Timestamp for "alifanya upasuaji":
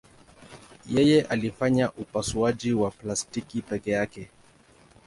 1.21-2.73